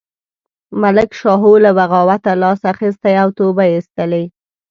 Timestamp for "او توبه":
3.23-3.63